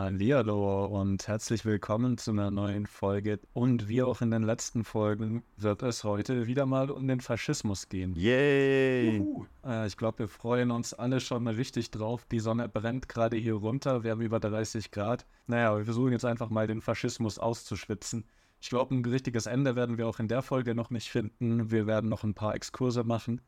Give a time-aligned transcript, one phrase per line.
[0.00, 3.38] Hallihallo und herzlich willkommen zu einer neuen Folge.
[3.52, 7.90] Und wie auch in den letzten Folgen wird es heute wieder mal um den Faschismus
[7.90, 8.14] gehen.
[8.14, 9.22] Yay!
[9.62, 12.24] Äh, ich glaube, wir freuen uns alle schon mal richtig drauf.
[12.32, 14.02] Die Sonne brennt gerade hier runter.
[14.02, 15.26] Wir haben über 30 Grad.
[15.46, 18.24] Naja, wir versuchen jetzt einfach mal den Faschismus auszuschwitzen.
[18.58, 21.70] Ich glaube, ein richtiges Ende werden wir auch in der Folge noch nicht finden.
[21.70, 23.42] Wir werden noch ein paar Exkurse machen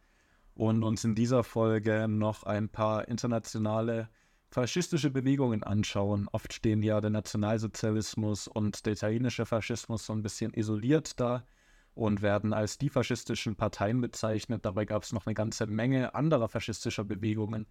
[0.55, 4.11] und uns in dieser Folge noch ein paar internationale
[4.53, 6.29] faschistische Bewegungen anschauen.
[6.31, 11.47] Oft stehen ja der Nationalsozialismus und der italienische Faschismus so ein bisschen isoliert da
[11.95, 14.65] und werden als die faschistischen Parteien bezeichnet.
[14.65, 17.67] Dabei gab es noch eine ganze Menge anderer faschistischer Bewegungen,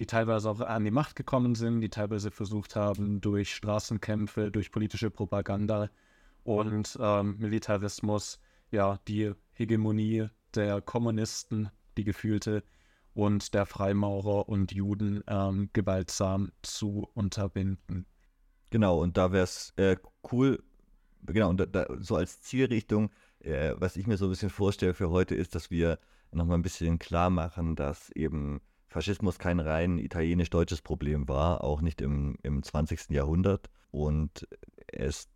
[0.00, 4.72] die teilweise auch an die Macht gekommen sind, die teilweise versucht haben, durch Straßenkämpfe, durch
[4.72, 5.88] politische Propaganda
[6.42, 8.40] und ähm, Militarismus,
[8.72, 12.64] ja, die Hegemonie der Kommunisten, die gefühlte
[13.14, 18.06] und der Freimaurer und Juden ähm, gewaltsam zu unterbinden.
[18.70, 19.96] Genau, und da wäre es äh,
[20.32, 20.62] cool,
[21.22, 24.94] genau, und da, da, so als Zielrichtung, äh, was ich mir so ein bisschen vorstelle
[24.94, 25.98] für heute, ist, dass wir
[26.32, 32.00] nochmal ein bisschen klar machen, dass eben Faschismus kein rein italienisch-deutsches Problem war, auch nicht
[32.00, 33.10] im, im 20.
[33.10, 33.70] Jahrhundert.
[33.90, 34.46] Und
[34.88, 35.28] es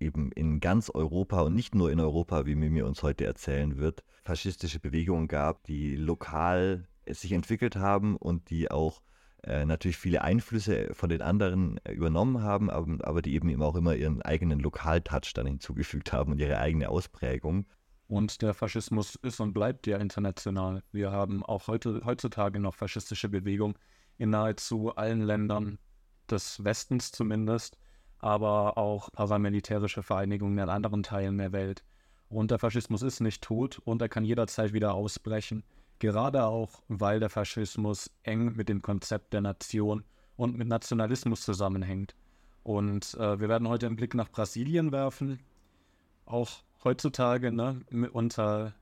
[0.00, 4.04] eben in ganz Europa und nicht nur in Europa, wie Mimi uns heute erzählen wird,
[4.22, 9.02] faschistische Bewegungen gab, die lokal sich entwickelt haben und die auch
[9.42, 13.62] äh, natürlich viele Einflüsse von den anderen äh, übernommen haben, aber, aber die eben, eben
[13.62, 17.66] auch immer ihren eigenen Lokaltouch dann hinzugefügt haben und ihre eigene Ausprägung.
[18.08, 20.82] Und der Faschismus ist und bleibt ja international.
[20.92, 23.74] Wir haben auch heute, heutzutage noch faschistische Bewegungen
[24.18, 25.78] in nahezu allen Ländern
[26.30, 27.78] des Westens zumindest,
[28.18, 31.84] aber auch paramilitärische Vereinigungen in anderen Teilen der Welt.
[32.28, 35.62] Und der Faschismus ist nicht tot und er kann jederzeit wieder ausbrechen.
[35.98, 40.04] Gerade auch, weil der Faschismus eng mit dem Konzept der Nation
[40.36, 42.14] und mit Nationalismus zusammenhängt.
[42.62, 45.40] Und äh, wir werden heute einen Blick nach Brasilien werfen.
[46.26, 46.50] Auch
[46.84, 47.80] heutzutage, ne,
[48.12, 48.74] unter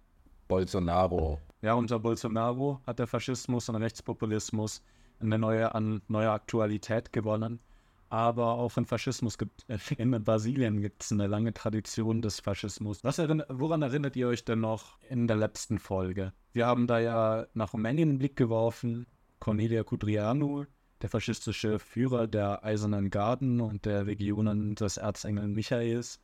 [0.48, 1.40] Bolsonaro.
[1.62, 4.82] Ja, unter Bolsonaro hat der Faschismus und Rechtspopulismus
[5.20, 7.60] eine neue, an neue Aktualität gewonnen.
[8.08, 9.64] Aber auch in Faschismus gibt
[9.98, 13.02] in Brasilien gibt es eine lange Tradition des Faschismus.
[13.02, 16.32] Was erinner, woran erinnert ihr euch denn noch in der letzten Folge?
[16.52, 19.06] Wir haben da ja nach Rumänien einen Blick geworfen.
[19.40, 20.64] Cornelia Cudrianu,
[21.02, 26.18] der faschistische Führer der Eisernen Garden und der Legionen des Erzengel Michaels.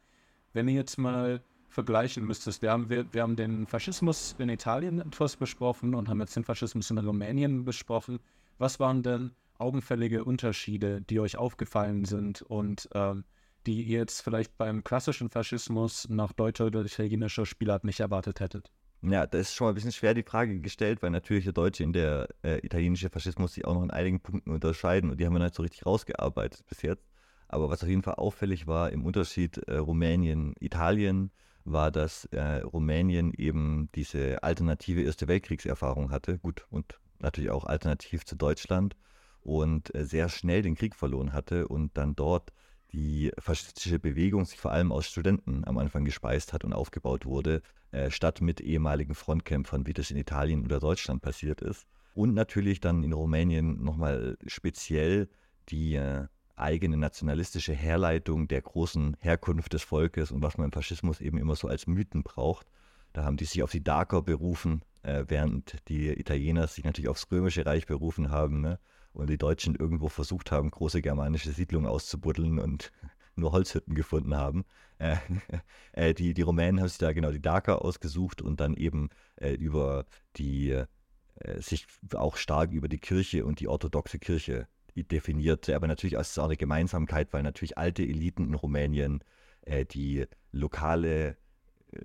[0.52, 5.00] Wenn ihr jetzt mal vergleichen müsstest, wir haben, wir, wir haben den Faschismus in Italien
[5.00, 8.20] etwas besprochen und haben jetzt den Faschismus in Rumänien besprochen.
[8.58, 13.24] Was waren denn augenfällige Unterschiede, die euch aufgefallen sind und ähm,
[13.66, 18.70] die ihr jetzt vielleicht beim klassischen Faschismus nach deutscher oder italienischer Spielart nicht erwartet hättet?
[19.02, 21.84] Ja, das ist schon mal ein bisschen schwer die Frage gestellt, weil natürlich der deutsche
[21.84, 25.32] und der äh, italienische Faschismus sich auch noch in einigen Punkten unterscheiden und die haben
[25.32, 27.08] wir nicht so richtig rausgearbeitet bis jetzt.
[27.48, 31.30] Aber was auf jeden Fall auffällig war im Unterschied äh, Rumänien-Italien,
[31.64, 36.38] war, dass äh, Rumänien eben diese alternative Erste Weltkriegserfahrung hatte.
[36.38, 38.96] Gut, und natürlich auch alternativ zu Deutschland
[39.42, 42.52] und äh, sehr schnell den Krieg verloren hatte und dann dort
[42.92, 47.62] die faschistische Bewegung sich vor allem aus Studenten am Anfang gespeist hat und aufgebaut wurde,
[47.92, 51.86] äh, statt mit ehemaligen Frontkämpfern, wie das in Italien oder Deutschland passiert ist.
[52.14, 55.28] Und natürlich dann in Rumänien nochmal speziell
[55.68, 56.26] die äh,
[56.56, 61.56] eigene nationalistische Herleitung der großen Herkunft des Volkes und was man im Faschismus eben immer
[61.56, 62.66] so als Mythen braucht.
[63.12, 67.30] Da haben die sich auf die Daker berufen, äh, während die Italiener sich natürlich aufs
[67.30, 68.60] Römische Reich berufen haben.
[68.60, 68.78] Ne?
[69.12, 72.92] Und die Deutschen irgendwo versucht haben, große germanische Siedlungen auszubuddeln und
[73.36, 74.64] nur Holzhütten gefunden haben.
[74.98, 75.16] Äh,
[75.92, 79.54] äh, die, die Rumänen haben sich da genau die Daker ausgesucht und dann eben äh,
[79.54, 80.06] über
[80.36, 85.68] die, äh, sich auch stark über die Kirche und die orthodoxe Kirche definiert.
[85.70, 89.24] Aber natürlich es auch eine Gemeinsamkeit, weil natürlich alte Eliten in Rumänien
[89.62, 91.36] äh, die lokale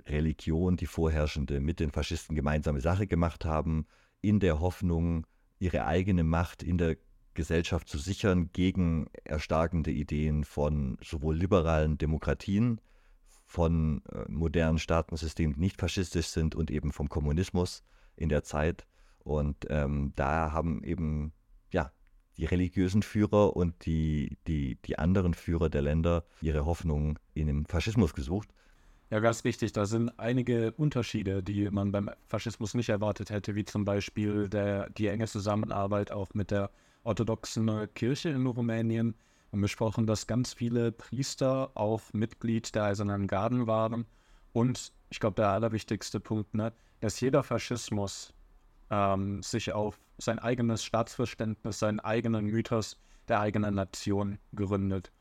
[0.07, 3.86] Religion, die vorherrschende, mit den Faschisten gemeinsame Sache gemacht haben,
[4.22, 5.28] in der Hoffnung,
[5.66, 6.96] ihre eigene Macht in der
[7.34, 12.80] Gesellschaft zu sichern gegen erstarkende Ideen von sowohl liberalen Demokratien,
[13.48, 17.84] von äh, modernen Staatensystemen, die nicht faschistisch sind und eben vom Kommunismus
[18.16, 18.86] in der Zeit.
[19.20, 21.34] Und ähm, da haben eben
[21.72, 21.92] ja
[22.38, 27.66] die religiösen Führer und die, die, die anderen Führer der Länder ihre Hoffnung in dem
[27.66, 28.50] Faschismus gesucht.
[29.12, 29.72] Ja, ganz wichtig.
[29.72, 34.90] Da sind einige Unterschiede, die man beim Faschismus nicht erwartet hätte, wie zum Beispiel der,
[34.90, 36.72] die enge Zusammenarbeit auch mit der
[37.04, 39.13] orthodoxen Kirche in Rumänien.
[39.50, 44.06] Wir haben besprochen, dass ganz viele Priester auch Mitglied der Eisernen Garden waren.
[44.54, 48.34] Und ich glaube, der allerwichtigste Punkt, ne, dass jeder Faschismus
[48.90, 52.98] ähm, sich auf sein eigenes Staatsverständnis, seinen eigenen Mythos
[53.28, 55.12] der eigenen Nation gründet.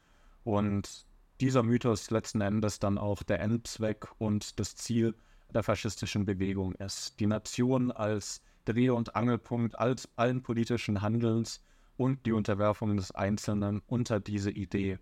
[0.44, 1.06] Und
[1.40, 5.14] dieser Mythos letzten Endes dann auch der Endzweck und das Ziel
[5.52, 7.19] der faschistischen Bewegung ist.
[7.20, 11.62] Die Nation als Dreh- und Angelpunkt als allen politischen Handelns
[11.96, 14.98] und die Unterwerfung des Einzelnen unter diese Idee.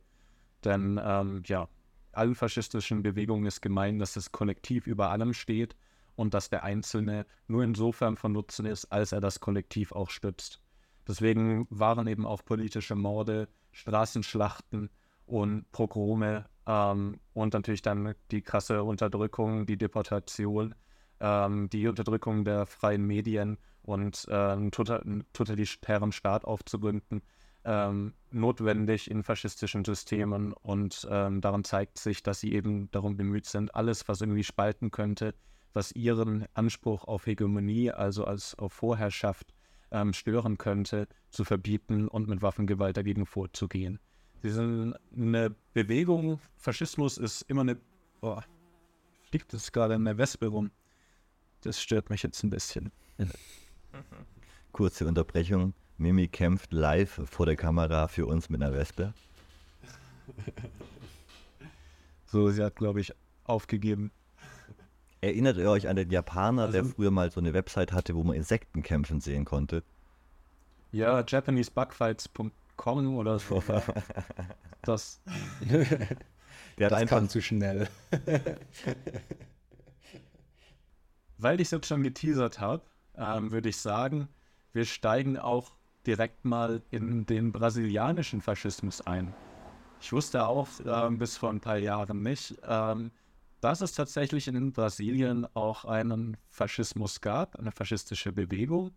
[0.65, 1.69] Denn ähm, ja,
[2.13, 5.77] allen faschistischen Bewegungen ist gemein, dass das Kollektiv über allem steht
[6.17, 10.61] und dass der Einzelne nur insofern von Nutzen ist, als er das Kollektiv auch stützt.
[11.09, 14.91] Deswegen waren eben auch politische Morde, Straßenschlachten
[15.33, 20.75] und Pogrome ähm, und natürlich dann die krasse Unterdrückung, die Deportation,
[21.21, 27.23] ähm, die Unterdrückung der freien Medien und äh, einen, total, einen totalitären Staat aufzugründen,
[27.65, 30.53] ähm, notwendig in faschistischen Systemen.
[30.53, 34.91] Und ähm, daran zeigt sich, dass sie eben darum bemüht sind, alles, was irgendwie spalten
[34.91, 35.35] könnte,
[35.73, 39.55] was ihren Anspruch auf Hegemonie, also als auf Vorherrschaft,
[39.91, 43.99] ähm, stören könnte, zu verbieten und mit Waffengewalt dagegen vorzugehen.
[44.43, 47.79] Sie sind eine Bewegung, Faschismus ist immer eine.
[48.23, 48.41] Oh,
[49.31, 50.71] fliegt es gerade in der Wespe rum?
[51.63, 52.91] Das stört mich jetzt ein bisschen.
[54.73, 55.75] Kurze Unterbrechung.
[55.97, 59.15] Mimi kämpft live vor der Kamera für uns mit einer Wespe.
[62.27, 63.13] So, sie hat, glaube ich,
[63.45, 64.11] aufgegeben.
[65.21, 68.25] Erinnert ihr euch an den Japaner, also, der früher mal so eine Website hatte, wo
[68.25, 69.83] man Insekten kämpfen sehen konnte?
[70.93, 71.23] Ja,
[72.83, 73.63] japanesebugfights.com oder so.
[74.83, 75.23] das.
[76.79, 77.89] der das einfach zu schnell.
[81.39, 82.83] Weil ich es jetzt schon geteasert habe,
[83.17, 84.29] ähm, würde ich sagen,
[84.73, 85.73] wir steigen auch
[86.07, 89.35] direkt mal in den brasilianischen Faschismus ein.
[90.01, 93.11] Ich wusste auch ähm, bis vor ein paar Jahren nicht, ähm,
[93.61, 98.91] dass es tatsächlich in Brasilien auch einen Faschismus gab, eine faschistische Bewegung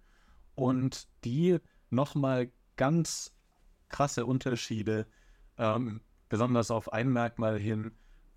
[0.56, 1.60] und die
[1.92, 3.35] nochmal ganz
[3.90, 5.06] krasse Unterschiede,
[5.58, 7.92] ähm, besonders auf ein Merkmal hin,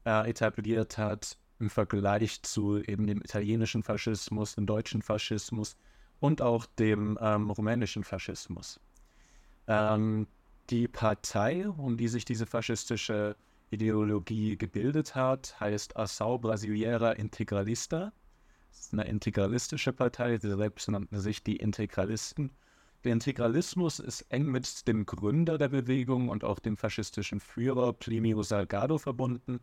[0.04, 5.76] äh, etabliert hat im Vergleich zu eben dem italienischen Faschismus, dem deutschen Faschismus
[6.20, 8.80] und auch dem ähm, rumänischen Faschismus.
[9.66, 10.26] Ähm,
[10.70, 13.36] die Partei, um die sich diese faschistische
[13.70, 18.12] Ideologie gebildet hat, heißt Ação Brasileira Integralista.
[18.70, 22.50] Das ist eine integralistische Partei, sie selbst nannten sich die Integralisten.
[23.04, 28.42] Der Integralismus ist eng mit dem Gründer der Bewegung und auch dem faschistischen Führer Plinio
[28.42, 29.60] Salgado verbunden,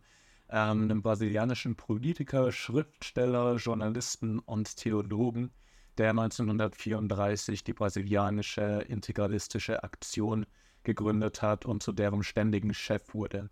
[0.48, 5.50] ähm, einem brasilianischen Politiker, Schriftsteller, Journalisten und Theologen,
[5.98, 10.46] der 1934 die brasilianische integralistische Aktion
[10.82, 13.50] gegründet hat und zu deren ständigen Chef wurde.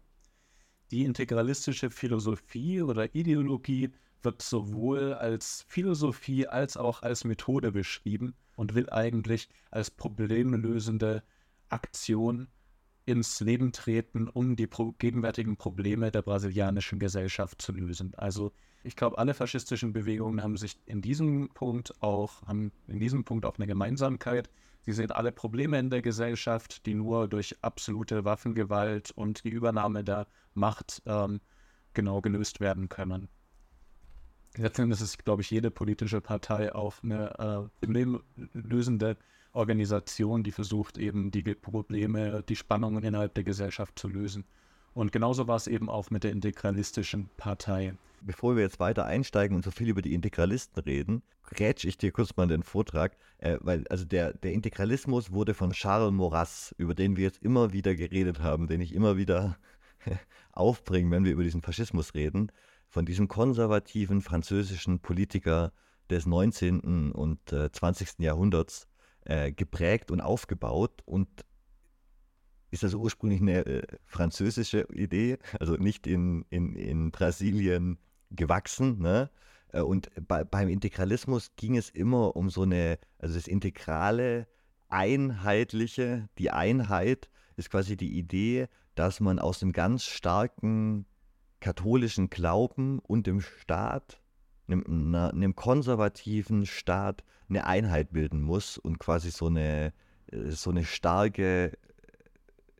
[0.92, 3.90] Die integralistische Philosophie oder Ideologie
[4.22, 11.22] wird sowohl als Philosophie als auch als Methode beschrieben und will eigentlich als problemlösende
[11.68, 12.48] Aktion
[13.06, 14.68] ins Leben treten, um die
[14.98, 18.14] gegenwärtigen Probleme der brasilianischen Gesellschaft zu lösen.
[18.16, 18.52] Also
[18.82, 23.46] ich glaube, alle faschistischen Bewegungen haben sich in diesem Punkt auch, haben in diesem Punkt
[23.46, 24.50] auch eine Gemeinsamkeit.
[24.82, 30.04] Sie sehen alle Probleme in der Gesellschaft, die nur durch absolute Waffengewalt und die Übernahme
[30.04, 31.40] der Macht ähm,
[31.94, 33.28] genau gelöst werden können.
[34.56, 39.17] Letztendlich ist, glaube ich, jede politische Partei auch eine äh, problemlösende
[39.52, 44.44] Organisation, die versucht, eben die Probleme, die Spannungen innerhalb der Gesellschaft zu lösen.
[44.94, 49.56] Und genauso war es eben auch mit der integralistischen Partei bevor wir jetzt weiter einsteigen
[49.56, 53.58] und so viel über die Integralisten reden, grätsch ich dir kurz mal den Vortrag, äh,
[53.60, 57.94] weil also der, der Integralismus wurde von Charles Maurras, über den wir jetzt immer wieder
[57.94, 59.56] geredet haben, den ich immer wieder
[60.52, 62.50] aufbringe, wenn wir über diesen Faschismus reden,
[62.94, 65.72] von diesem konservativen französischen Politiker
[66.10, 67.10] des 19.
[67.10, 68.20] und äh, 20.
[68.20, 68.86] Jahrhunderts
[69.24, 71.29] äh, geprägt und aufgebaut und
[72.70, 77.98] ist also ursprünglich eine äh, französische Idee, also nicht in, in, in Brasilien
[78.31, 79.01] gewachsen.
[79.01, 79.29] Ne?
[79.72, 84.46] Äh, und bei, beim Integralismus ging es immer um so eine, also das integrale,
[84.89, 91.06] einheitliche, die Einheit ist quasi die Idee, dass man aus dem ganz starken
[91.64, 94.20] katholischen Glauben und dem Staat,
[94.68, 99.94] einem, einem konservativen Staat, eine Einheit bilden muss und quasi so eine,
[100.30, 101.72] äh, so eine starke,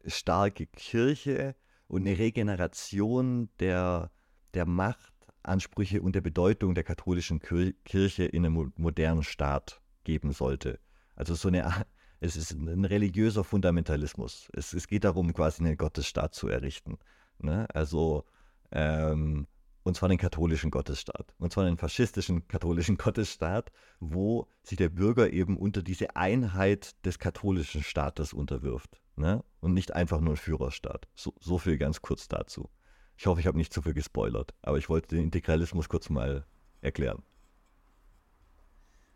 [0.05, 1.55] starke Kirche
[1.89, 4.11] und eine Regeneration der,
[4.53, 10.79] der Macht Ansprüche und der Bedeutung der katholischen Kirche in einem modernen Staat geben sollte.
[11.17, 11.87] Also so eine,
[12.21, 14.51] es ist ein religiöser Fundamentalismus.
[14.53, 16.99] Es, es geht darum, quasi einen Gottesstaat zu errichten.
[17.39, 17.67] Ne?
[17.75, 18.27] Also,
[18.75, 19.47] ähm,
[19.85, 21.35] und zwar den katholischen Gottesstaat.
[21.39, 27.19] Und zwar den faschistischen katholischen Gottesstaat, wo sich der Bürger eben unter diese Einheit des
[27.19, 29.01] katholischen Staates unterwirft.
[29.17, 29.45] Ne?
[29.61, 31.07] Und nicht einfach nur ein Führerstaat.
[31.15, 32.69] So, so viel ganz kurz dazu.
[33.17, 36.45] Ich hoffe, ich habe nicht zu viel gespoilert, aber ich wollte den Integralismus kurz mal
[36.81, 37.23] erklären.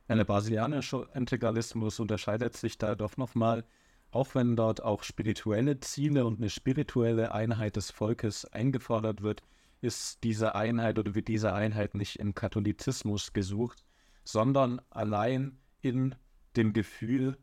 [0.09, 3.65] Der brasilianische Integralismus unterscheidet sich da doch nochmal,
[4.11, 9.43] auch wenn dort auch spirituelle Ziele und eine spirituelle Einheit des Volkes eingefordert wird,
[9.81, 13.85] ist diese Einheit oder wird diese Einheit nicht im Katholizismus gesucht,
[14.25, 16.15] sondern allein in
[16.57, 17.39] dem Gefühl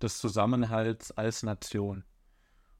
[0.00, 2.04] des Zusammenhalts als Nation.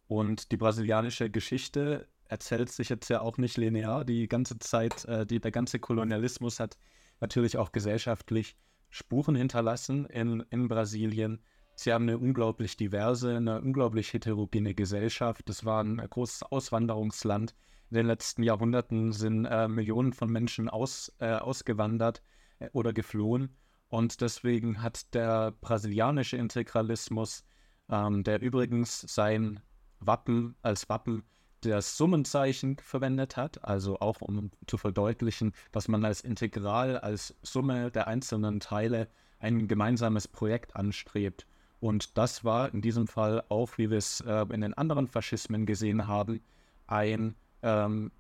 [0.07, 4.05] Und die brasilianische Geschichte erzählt sich jetzt ja auch nicht linear.
[4.05, 6.79] Die ganze Zeit, äh, die, der ganze Kolonialismus hat
[7.21, 8.57] natürlich auch gesellschaftlich
[8.89, 11.43] Spuren hinterlassen in, in Brasilien.
[11.83, 15.49] Sie haben eine unglaublich diverse, eine unglaublich heterogene Gesellschaft.
[15.49, 17.55] Es war ein großes Auswanderungsland.
[17.89, 22.23] In den letzten Jahrhunderten sind äh, Millionen von Menschen aus, äh, ausgewandert
[22.59, 23.57] äh, oder geflohen.
[23.89, 27.45] Und deswegen hat der brasilianische Integralismus,
[27.89, 29.61] ähm, der übrigens sein
[30.01, 31.23] Wappen als Wappen
[31.63, 37.91] das Summenzeichen verwendet hat, also auch um zu verdeutlichen, dass man als Integral, als Summe
[37.91, 39.09] der einzelnen Teile
[39.39, 41.47] ein gemeinsames Projekt anstrebt.
[41.81, 45.67] Und das war in diesem Fall auch, wie wir es äh, in den anderen Faschismen
[45.67, 46.41] gesehen haben,
[46.87, 48.11] ein ähm,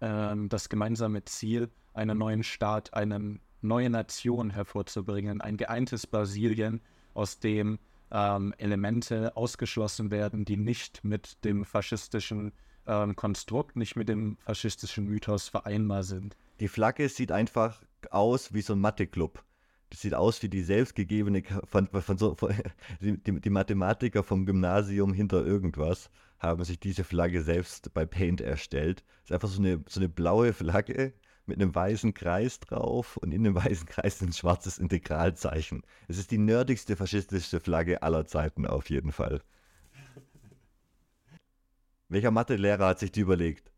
[0.00, 6.80] ähm, das gemeinsame Ziel, einen neuen Staat, eine neue Nation hervorzubringen, ein geeintes Brasilien,
[7.14, 7.78] aus dem
[8.10, 12.52] ähm, Elemente ausgeschlossen werden, die nicht mit dem faschistischen
[12.86, 16.36] ähm, Konstrukt, nicht mit dem faschistischen Mythos vereinbar sind.
[16.60, 19.42] Die Flagge sieht einfach aus wie so ein Mathe-Club.
[19.96, 22.54] Sieht aus wie die selbstgegebene, von, von so, von,
[23.00, 29.04] die, die, Mathematiker vom Gymnasium hinter irgendwas haben sich diese Flagge selbst bei Paint erstellt.
[29.22, 31.14] Das ist einfach so eine, so eine blaue Flagge
[31.46, 35.82] mit einem weißen Kreis drauf und in dem weißen Kreis ein schwarzes Integralzeichen.
[36.08, 39.40] Es ist die nerdigste faschistische Flagge aller Zeiten auf jeden Fall.
[42.08, 43.72] Welcher Mathelehrer hat sich die überlegt?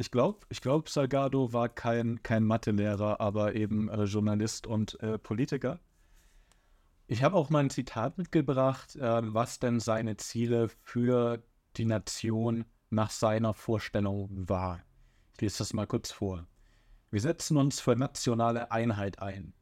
[0.00, 5.18] Ich glaube, ich glaub, Salgado war kein, kein Mathelehrer, aber eben äh, Journalist und äh,
[5.18, 5.80] Politiker.
[7.08, 11.42] Ich habe auch mal ein Zitat mitgebracht, äh, was denn seine Ziele für
[11.76, 14.84] die Nation nach seiner Vorstellung war.
[15.34, 16.46] Ich lese das mal kurz vor.
[17.10, 19.52] Wir setzen uns für nationale Einheit ein.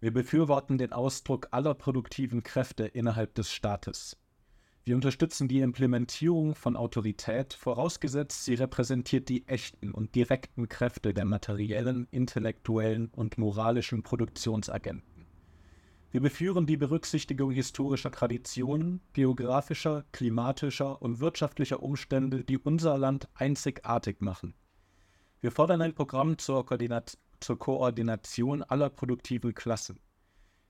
[0.00, 4.16] Wir befürworten den Ausdruck aller produktiven Kräfte innerhalb des Staates.
[4.84, 11.26] Wir unterstützen die Implementierung von Autorität, vorausgesetzt sie repräsentiert die echten und direkten Kräfte der
[11.26, 15.26] materiellen, intellektuellen und moralischen Produktionsagenten.
[16.12, 24.20] Wir beführen die Berücksichtigung historischer Traditionen, geografischer, klimatischer und wirtschaftlicher Umstände, die unser Land einzigartig
[24.20, 24.54] machen.
[25.40, 26.66] Wir fordern ein Programm zur,
[27.38, 30.00] zur Koordination aller produktiven Klassen.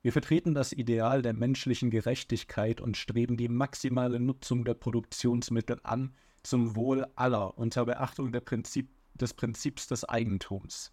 [0.02, 6.14] Wir vertreten das Ideal der menschlichen Gerechtigkeit und streben die maximale Nutzung der Produktionsmittel an
[6.42, 10.92] zum Wohl aller unter Beachtung Prinzip, des Prinzips des Eigentums.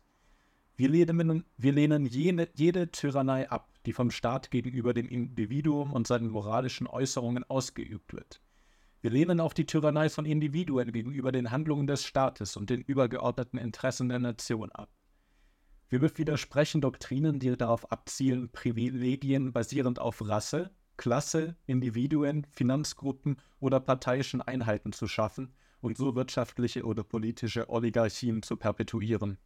[0.76, 6.06] Wir lehnen, wir lehnen jene, jede Tyrannei ab, die vom Staat gegenüber dem Individuum und
[6.06, 8.42] seinen moralischen Äußerungen ausgeübt wird.
[9.00, 13.58] Wir lehnen auch die Tyrannei von Individuen gegenüber den Handlungen des Staates und den übergeordneten
[13.58, 14.90] Interessen der Nation ab.
[15.90, 24.42] Wir widersprechen Doktrinen, die darauf abzielen, Privilegien basierend auf Rasse, Klasse, Individuen, Finanzgruppen oder parteiischen
[24.42, 29.38] Einheiten zu schaffen und so wirtschaftliche oder politische Oligarchien zu perpetuieren.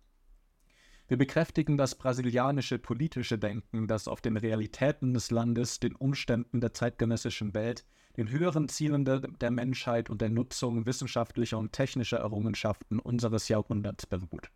[1.07, 6.73] Wir bekräftigen das brasilianische politische Denken, das auf den Realitäten des Landes, den Umständen der
[6.73, 7.85] zeitgenössischen Welt,
[8.17, 14.05] den höheren Zielen der, der Menschheit und der Nutzung wissenschaftlicher und technischer Errungenschaften unseres Jahrhunderts
[14.07, 14.49] beruht.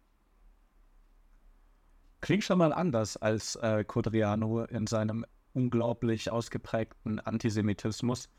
[2.25, 8.29] Klingt schon mal anders als äh, Codriano in seinem unglaublich ausgeprägten Antisemitismus.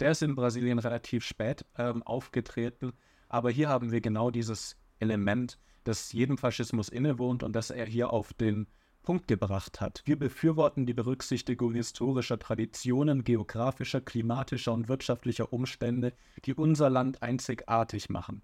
[0.00, 2.94] Der ist in Brasilien relativ spät ähm, aufgetreten,
[3.28, 8.14] aber hier haben wir genau dieses Element, das jedem Faschismus innewohnt und das er hier
[8.14, 8.66] auf den
[9.02, 10.00] Punkt gebracht hat.
[10.06, 16.14] Wir befürworten die Berücksichtigung historischer Traditionen, geografischer, klimatischer und wirtschaftlicher Umstände,
[16.46, 18.40] die unser Land einzigartig machen.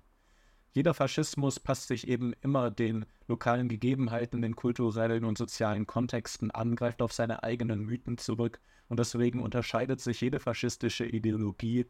[0.73, 6.77] Jeder Faschismus passt sich eben immer den lokalen Gegebenheiten, den kulturellen und sozialen Kontexten an,
[6.77, 11.87] greift auf seine eigenen Mythen zurück und deswegen unterscheidet sich jede faschistische Ideologie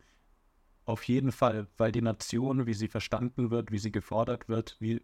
[0.87, 5.03] auf jeden Fall, weil die Nation, wie sie verstanden wird, wie sie gefordert wird, wie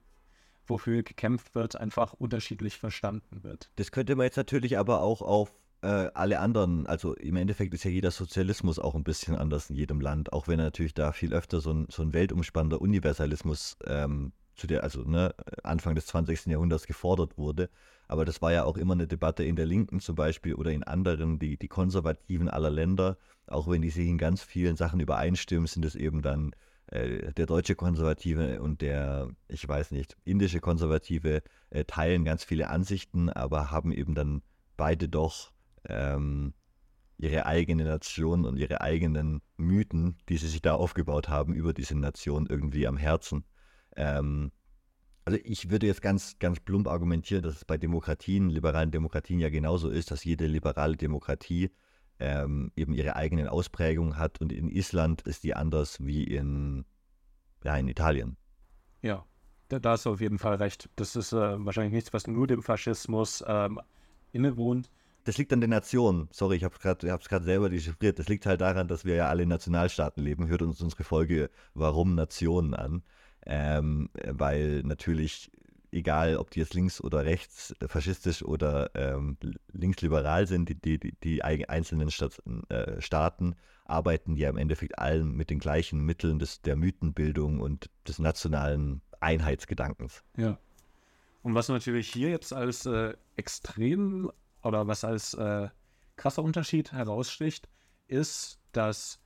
[0.67, 3.71] wofür gekämpft wird, einfach unterschiedlich verstanden wird.
[3.77, 5.55] Das könnte man jetzt natürlich aber auch auf
[5.87, 9.77] äh, alle anderen, also im Endeffekt ist ja jeder Sozialismus auch ein bisschen anders in
[9.77, 14.33] jedem Land, auch wenn natürlich da viel öfter so ein, so ein weltumspannender Universalismus ähm,
[14.57, 16.47] zu der, also ne, Anfang des 20.
[16.47, 17.71] Jahrhunderts gefordert wurde.
[18.09, 20.83] Aber das war ja auch immer eine Debatte in der Linken zum Beispiel oder in
[20.83, 23.17] anderen, die, die Konservativen aller Länder,
[23.47, 26.51] auch wenn die sich in ganz vielen Sachen übereinstimmen, sind es eben dann
[26.89, 32.71] äh, der deutsche Konservative und der, ich weiß nicht, indische Konservative äh, teilen ganz viele
[32.71, 34.43] Ansichten, aber haben eben dann
[34.77, 35.53] beide doch
[35.89, 36.55] ähm,
[37.19, 41.97] ihre eigene Nation und ihre eigenen Mythen, die sie sich da aufgebaut haben, über diese
[41.99, 43.45] Nation irgendwie am Herzen.
[43.97, 44.53] Ähm,
[45.25, 49.51] also ich würde jetzt ganz, ganz plump argumentieren, dass es bei Demokratien, liberalen Demokratien ja
[49.51, 51.71] genauso ist, dass jede liberale Demokratie
[52.21, 56.85] ähm, eben ihre eigenen Ausprägungen hat und in Island ist die anders wie in,
[57.65, 58.37] ja, in Italien.
[59.03, 59.25] Ja,
[59.69, 60.89] da, da hast du auf jeden Fall recht.
[60.97, 63.81] Das ist äh, wahrscheinlich nichts, was nur dem Faschismus ähm,
[64.33, 64.91] innewohnt.
[65.27, 66.29] Das liegt an den Nationen.
[66.31, 68.19] Sorry, ich habe es gerade selber dechiffriert.
[68.21, 70.47] Das liegt halt daran, dass wir ja alle in Nationalstaaten leben.
[70.47, 73.03] Hört uns unsere Folge Warum Nationen an.
[73.45, 75.51] Ähm, weil natürlich
[75.91, 79.37] egal ob die jetzt links oder rechts, äh, faschistisch oder ähm,
[79.73, 85.51] linksliberal sind, die, die, die einzelnen Staat, äh, Staaten arbeiten ja im Endeffekt allen mit
[85.51, 90.23] den gleichen Mitteln des, der Mythenbildung und des nationalen Einheitsgedankens.
[90.37, 90.59] Ja.
[91.43, 94.31] Und was natürlich hier jetzt als äh, extrem
[94.67, 95.69] oder was als äh,
[96.17, 97.69] krasser Unterschied heraussticht,
[98.09, 99.21] ist, dass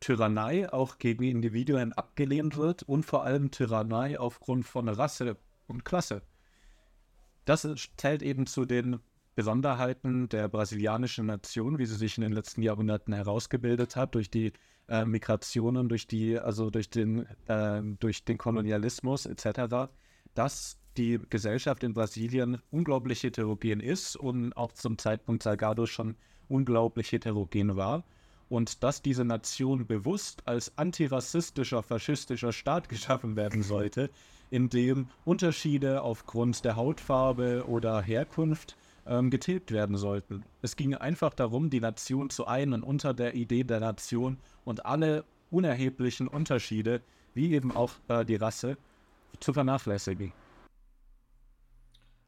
[0.00, 6.22] Tyrannei auch gegen Individuen abgelehnt wird und vor allem Tyrannei aufgrund von Rasse und Klasse.
[7.44, 9.00] Das zählt eben zu den
[9.34, 14.52] Besonderheiten der brasilianischen Nation, wie sie sich in den letzten Jahrhunderten herausgebildet hat, durch die
[14.88, 19.90] äh, Migrationen, durch die, also durch den, äh, durch den Kolonialismus etc.,
[20.34, 26.16] dass die Gesellschaft in Brasilien unglaublich heterogen ist und auch zum Zeitpunkt Salgado schon
[26.48, 28.04] unglaublich heterogen war.
[28.48, 34.10] Und dass diese Nation bewusst als antirassistischer, faschistischer Staat geschaffen werden sollte,
[34.50, 40.44] in dem Unterschiede aufgrund der Hautfarbe oder Herkunft ähm, getilgt werden sollten.
[40.62, 45.24] Es ging einfach darum, die Nation zu einen unter der Idee der Nation und alle
[45.50, 47.00] unerheblichen Unterschiede,
[47.34, 48.76] wie eben auch äh, die Rasse,
[49.40, 50.32] zu vernachlässigen.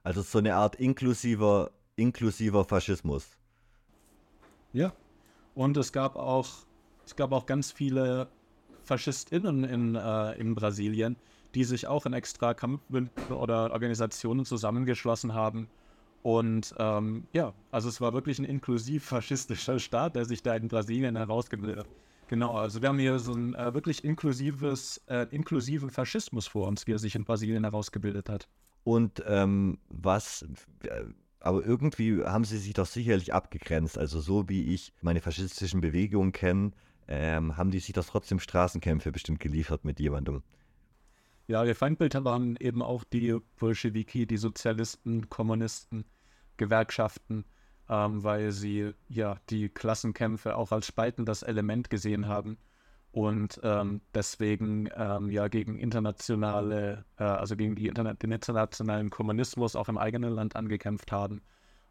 [0.07, 3.27] Also so eine Art inklusiver, inklusiver Faschismus.
[4.73, 4.92] Ja.
[5.57, 6.47] Und es gab auch,
[7.05, 8.29] es gab auch ganz viele
[8.85, 11.16] FaschistInnen in, äh, in Brasilien,
[11.57, 15.66] die sich auch in extra Kampfbünden oder Organisationen zusammengeschlossen haben.
[16.23, 21.16] Und ähm, ja, also es war wirklich ein inklusiv-faschistischer Staat, der sich da in Brasilien
[21.16, 21.88] herausgebildet hat.
[22.29, 26.87] Genau, also wir haben hier so ein äh, wirklich inklusives, äh, inklusiven Faschismus vor uns,
[26.87, 28.47] wie er sich in Brasilien herausgebildet hat.
[28.87, 30.46] Und ähm, was,
[30.85, 31.07] äh,
[31.40, 33.99] aber irgendwie haben sie sich doch sicherlich abgegrenzt.
[33.99, 36.70] Also so wie ich meine faschistischen Bewegungen kenne,
[37.09, 40.44] ähm, haben die sich doch trotzdem Straßenkämpfe bestimmt geliefert mit jemandem.
[41.49, 46.05] Ja, ihr Feindbild waren eben auch die Bolschewiki, die Sozialisten, Kommunisten,
[46.57, 47.44] Gewerkschaften,
[47.88, 52.57] ähm, weil sie ja die Klassenkämpfe auch als spaltendes Element gesehen haben
[53.16, 59.88] und ähm, deswegen ähm, ja gegen internationale, äh, also gegen Interna den internationalen Kommunismus auch
[59.88, 61.40] im eigenen Land angekämpft haben.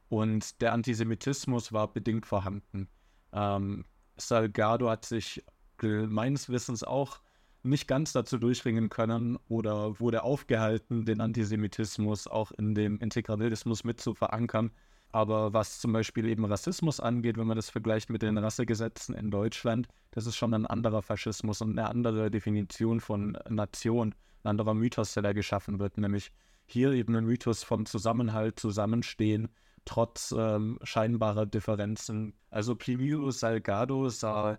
[0.07, 2.87] Und der Antisemitismus war bedingt vorhanden.
[3.33, 3.85] Ähm,
[4.17, 5.43] Salgado hat sich
[5.81, 7.21] meines Wissens auch
[7.63, 13.99] nicht ganz dazu durchringen können oder wurde aufgehalten, den Antisemitismus auch in dem Integralismus mit
[13.99, 14.69] zu verankern.
[15.11, 19.31] Aber was zum Beispiel eben Rassismus angeht, wenn man das vergleicht mit den Rassegesetzen in
[19.31, 24.13] Deutschland, das ist schon ein anderer Faschismus und eine andere Definition von Nation,
[24.43, 26.31] ein anderer Mythos, der da geschaffen wird, nämlich
[26.65, 29.49] hier eben ein Mythos vom Zusammenhalt, Zusammenstehen,
[29.85, 32.33] trotz ähm, scheinbarer Differenzen.
[32.49, 34.57] Also Plinio Salgado sah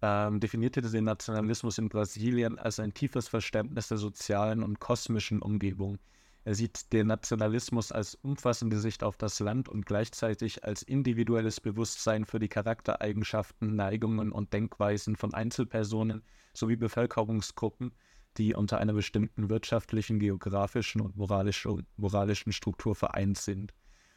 [0.00, 5.98] ähm, definierte den Nationalismus in Brasilien als ein tiefes Verständnis der sozialen und kosmischen Umgebung.
[6.44, 12.24] Er sieht den Nationalismus als umfassende Sicht auf das Land und gleichzeitig als individuelles Bewusstsein
[12.24, 16.22] für die Charaktereigenschaften, Neigungen und Denkweisen von Einzelpersonen
[16.54, 17.92] sowie Bevölkerungsgruppen,
[18.36, 23.74] die unter einer bestimmten wirtschaftlichen, geografischen und moralischen, Struktur vereint sind.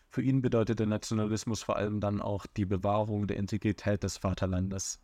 [0.10, 5.00] Für ihn bedeutet der Nationalismus vor allem dann auch die Bewahrung der Integrität des Vaterlandes.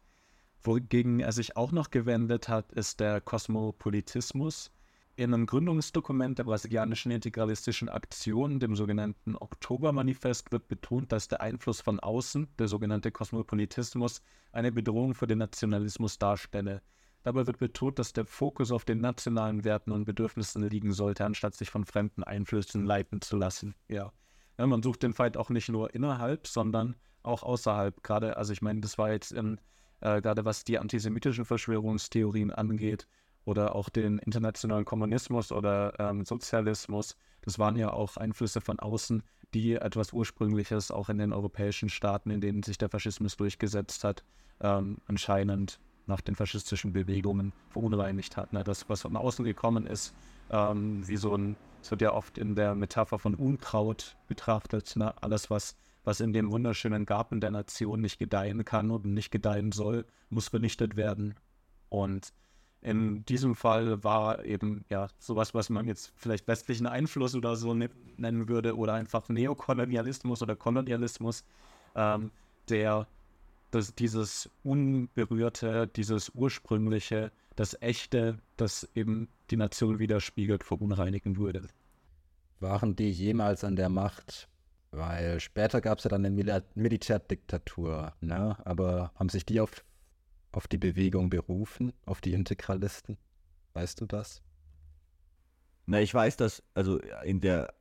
[0.61, 4.71] Wogegen er sich auch noch gewendet hat, ist der Kosmopolitismus.
[5.17, 11.81] In einem Gründungsdokument der brasilianischen integralistischen Aktion, dem sogenannten Oktobermanifest, wird betont, dass der Einfluss
[11.81, 16.83] von außen, der sogenannte Kosmopolitismus, eine Bedrohung für den Nationalismus darstelle.
[17.23, 21.55] Dabei wird betont, dass der Fokus auf den nationalen Werten und Bedürfnissen liegen sollte, anstatt
[21.55, 23.73] sich von fremden Einflüssen leiten zu lassen.
[23.87, 24.13] Ja.
[24.59, 28.03] ja man sucht den Feind auch nicht nur innerhalb, sondern auch außerhalb.
[28.03, 29.59] Gerade, also ich meine, das war jetzt in
[29.99, 33.07] äh, gerade was die antisemitischen Verschwörungstheorien angeht
[33.47, 37.15] oder auch den internationalen Kommunismus oder ähm, Sozialismus.
[37.41, 42.29] Das waren ja auch Einflüsse von außen, die etwas Ursprüngliches auch in den europäischen Staaten,
[42.29, 44.25] in denen sich der Faschismus durchgesetzt hat,
[44.59, 48.51] ähm, anscheinend nach den faschistischen Bewegungen verunreinigt hat.
[48.51, 48.65] Ne?
[48.65, 50.13] Das, was von außen gekommen ist,
[50.49, 55.13] ähm, wie so ein, es wird ja oft in der Metapher von Unkraut betrachtet, ne?
[55.23, 59.71] alles, was, was in dem wunderschönen Garten der Nation nicht gedeihen kann und nicht gedeihen
[59.71, 61.35] soll, muss vernichtet werden.
[61.87, 62.33] Und
[62.81, 67.73] in diesem Fall war eben ja sowas, was man jetzt vielleicht westlichen Einfluss oder so
[67.73, 71.43] ne-, nennen würde oder einfach Neokolonialismus oder Kolonialismus,
[71.95, 72.31] ähm,
[72.69, 73.07] der
[73.71, 81.67] das, dieses Unberührte, dieses Ursprüngliche, das Echte, das eben die Nation widerspiegelt, verunreinigen würde.
[82.59, 84.47] Waren die jemals an der Macht?
[84.91, 88.57] Weil später gab es ja dann eine Mil Militärdiktatur, ne?
[88.65, 89.83] aber haben sich die auf,
[90.57, 93.17] auf die Bewegung berufen, auf die Integralisten?
[93.73, 94.41] Weißt du das?
[95.85, 97.75] Na, ich weiß, dass also in der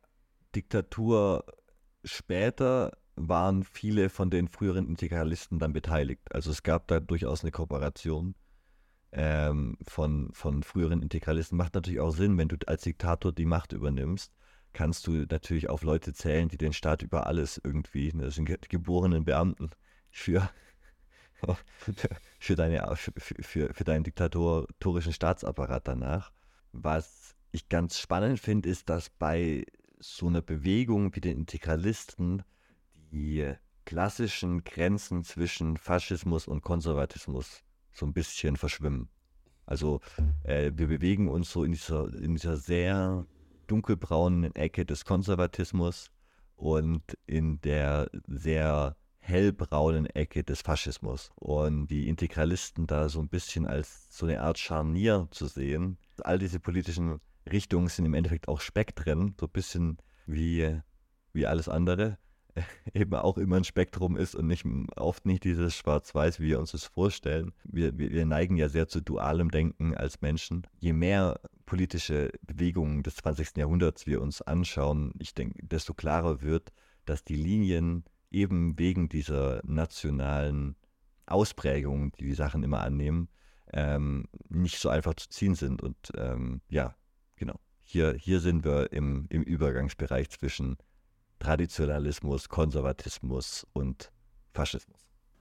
[0.54, 1.46] Diktatur
[2.04, 6.20] später waren viele von den früheren Integralisten dann beteiligt.
[6.30, 8.34] Also es gab da durchaus eine Kooperation
[9.10, 11.56] ähm, von, von früheren Integralisten.
[11.56, 14.34] Macht natürlich auch Sinn, wenn du als Diktator die Macht übernimmst,
[14.74, 18.68] kannst du natürlich auf Leute zählen, die den Staat über alles irgendwie, ne, das sind
[18.68, 19.70] geborenen Beamten
[20.10, 20.50] für,
[22.38, 26.32] für, deine, für, für, deinen diktatorischen Staatsapparat danach.
[26.72, 29.64] Was ich ganz spannend finde, ist, dass bei
[29.98, 32.42] so einer Bewegung wie den Integralisten
[33.12, 39.08] die klassischen Grenzen zwischen Faschismus und Konservatismus so ein bisschen verschwimmen.
[39.64, 40.00] Also
[40.44, 43.26] äh, wir bewegen uns so in dieser, in dieser sehr
[43.66, 46.10] dunkelbraunen Ecke des Konservatismus
[46.56, 48.96] und in der sehr
[49.26, 51.30] hellbraunen Ecke des Faschismus.
[51.34, 55.98] Und die Integralisten da so ein bisschen als so eine Art Scharnier zu sehen.
[56.22, 60.80] All diese politischen Richtungen sind im Endeffekt auch Spektren, so ein bisschen wie,
[61.32, 62.18] wie alles andere.
[62.94, 64.64] eben auch immer ein Spektrum ist und nicht
[64.96, 67.52] oft nicht dieses Schwarz-Weiß, wie wir uns das vorstellen.
[67.64, 70.66] Wir, wir, wir neigen ja sehr zu dualem Denken als Menschen.
[70.78, 73.56] Je mehr politische Bewegungen des 20.
[73.56, 76.72] Jahrhunderts wir uns anschauen, ich denke, desto klarer wird,
[77.04, 78.04] dass die Linien
[78.36, 80.76] eben wegen dieser nationalen
[81.24, 83.28] Ausprägung, die die Sachen immer annehmen,
[83.72, 85.82] ähm, nicht so einfach zu ziehen sind.
[85.82, 86.94] Und ähm, ja,
[87.36, 87.58] genau.
[87.82, 90.76] Hier, hier sind wir im, im Übergangsbereich zwischen
[91.38, 94.12] Traditionalismus, Konservatismus und
[94.52, 95.00] Faschismus.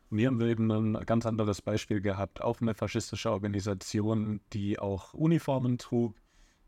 [0.10, 5.78] Wir haben eben ein ganz anderes Beispiel gehabt, auch eine faschistische Organisation, die auch Uniformen
[5.78, 6.16] trug,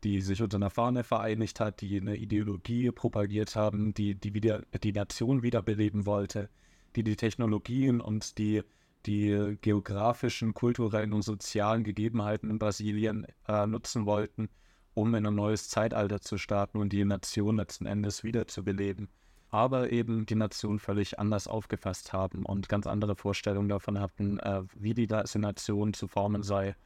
[0.04, 4.62] die sich unter einer Fahne vereinigt hat, die eine Ideologie propagiert haben, die die, wieder,
[4.82, 6.48] die Nation wiederbeleben wollte,
[6.96, 8.62] die die Technologien und die,
[9.06, 14.48] die geografischen, kulturellen und sozialen Gegebenheiten in Brasilien äh, nutzen wollten,
[14.94, 19.08] um in ein neues Zeitalter zu starten und die Nation letzten Endes wiederzubeleben
[19.50, 24.62] aber eben die Nation völlig anders aufgefasst haben und ganz andere Vorstellungen davon hatten, äh,
[24.74, 26.76] wie die Nation zu formen sei.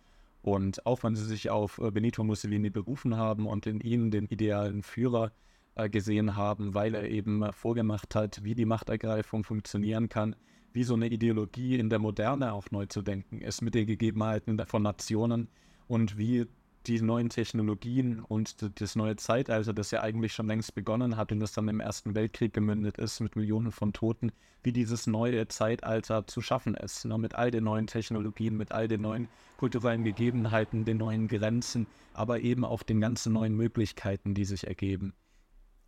[0.42, 4.26] Und auch wenn sie sich auf äh, Benito Mussolini berufen haben und in ihm den
[4.26, 5.32] idealen Führer
[5.74, 10.36] äh, gesehen haben, weil er eben äh, vorgemacht hat, wie die Machtergreifung funktionieren kann,
[10.72, 14.60] wie so eine Ideologie in der Moderne auch neu zu denken ist mit den Gegebenheiten
[14.66, 15.48] von Nationen
[15.86, 16.46] und wie
[16.86, 21.40] die neuen Technologien und das neue Zeitalter, das ja eigentlich schon längst begonnen hat und
[21.40, 26.26] das dann im Ersten Weltkrieg gemündet ist mit Millionen von Toten, wie dieses neue Zeitalter
[26.26, 27.04] zu schaffen ist.
[27.04, 27.18] Ne?
[27.18, 32.40] Mit all den neuen Technologien, mit all den neuen kulturellen Gegebenheiten, den neuen Grenzen, aber
[32.40, 35.14] eben auch den ganzen neuen Möglichkeiten, die sich ergeben.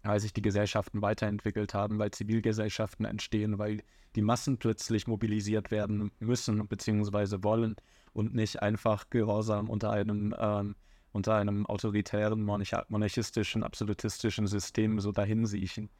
[0.03, 3.83] Weil sich die Gesellschaften weiterentwickelt haben, weil Zivilgesellschaften entstehen, weil
[4.17, 7.43] die Massen plötzlich mobilisiert werden müssen bzw.
[7.43, 7.77] wollen
[8.15, 10.77] und nicht einfach gehorsam unter einem, ähm,
[11.13, 15.91] unter einem autoritären, monarchistischen, absolutistischen System so dahin siechen.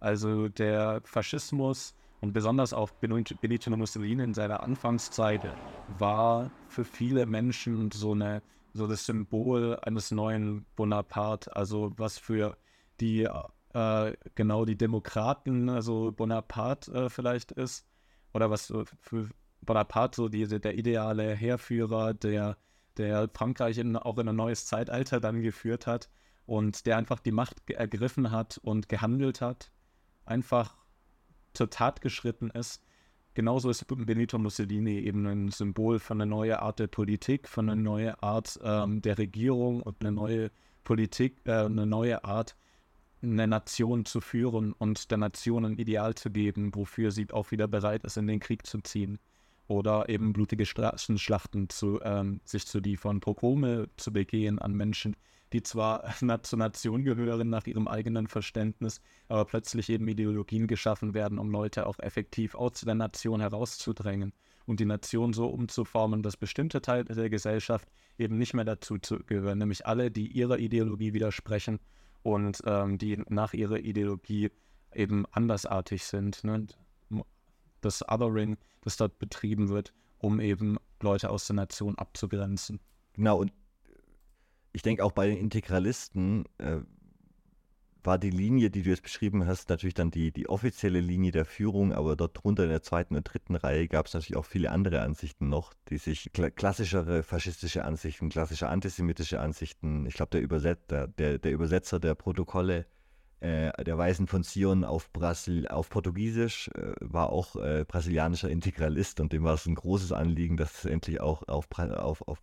[0.00, 5.42] Also der Faschismus und besonders auch Benito Mussolini in seiner Anfangszeit
[5.98, 8.42] war für viele Menschen so, eine,
[8.74, 12.56] so das Symbol eines neuen Bonaparte, also was für
[13.00, 13.28] die
[13.72, 17.86] äh, genau die Demokraten, also Bonaparte äh, vielleicht ist,
[18.32, 19.28] oder was für
[19.62, 22.56] Bonaparte so die, der ideale Heerführer, der,
[22.96, 26.08] der Frankreich in, auch in ein neues Zeitalter dann geführt hat
[26.46, 29.70] und der einfach die Macht ergriffen hat und gehandelt hat,
[30.24, 30.76] einfach
[31.52, 32.82] zur Tat geschritten ist.
[33.34, 37.76] Genauso ist Benito Mussolini eben ein Symbol für eine neue Art der Politik, für eine
[37.76, 40.50] neue Art ähm, der Regierung und eine neue
[40.82, 42.56] Politik, äh, eine neue Art,
[43.22, 47.68] eine Nation zu führen und der Nation ein Ideal zu geben, wofür sie auch wieder
[47.68, 49.20] bereit ist, in den Krieg zu ziehen.
[49.70, 55.14] Oder eben blutige Straßenschlachten zu, ähm, sich zu liefern, Pogrome zu begehen an Menschen,
[55.52, 61.38] die zwar zur Nation gehören nach ihrem eigenen Verständnis, aber plötzlich eben Ideologien geschaffen werden,
[61.38, 64.32] um Leute auch effektiv aus der Nation herauszudrängen
[64.66, 69.58] und die Nation so umzuformen, dass bestimmte Teile der Gesellschaft eben nicht mehr dazu gehören,
[69.58, 71.78] nämlich alle, die ihrer Ideologie widersprechen
[72.24, 74.50] und ähm, die nach ihrer Ideologie
[74.92, 76.42] eben andersartig sind.
[76.42, 76.66] Ne?
[77.80, 82.80] Das Othering, das dort betrieben wird, um eben Leute aus der Nation abzugrenzen.
[83.14, 83.52] Genau, und
[84.72, 86.80] ich denke auch bei den Integralisten äh,
[88.04, 91.44] war die Linie, die du jetzt beschrieben hast, natürlich dann die, die offizielle Linie der
[91.44, 94.70] Führung, aber dort drunter in der zweiten und dritten Reihe gab es natürlich auch viele
[94.70, 100.42] andere Ansichten noch, die sich kla klassischere faschistische Ansichten, klassische antisemitische Ansichten, ich glaube der,
[100.42, 102.86] Überset der, der, der Übersetzer der Protokolle
[103.40, 109.20] äh, der Weisen von Zion auf, Brasil auf Portugiesisch äh, war auch äh, brasilianischer Integralist
[109.20, 112.42] und dem war es ein großes Anliegen, dass es endlich auch auf, auf, auf